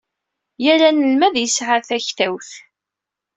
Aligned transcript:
Yal 0.63 0.81
anelmad 0.89 1.35
yesɛa 1.39 1.77
takwat. 1.87 2.49